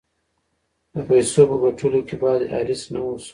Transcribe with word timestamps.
د 0.93 0.95
پیسو 1.07 1.41
په 1.49 1.55
ګټلو 1.63 1.99
کې 2.07 2.15
باید 2.23 2.41
حریص 2.53 2.83
نه 2.93 2.99
اوسو. 3.05 3.29